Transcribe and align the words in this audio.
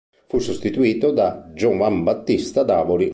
Fu 0.25 0.39
sostituito 0.39 1.11
da 1.11 1.51
Giovanbattista 1.53 2.63
Davoli. 2.63 3.09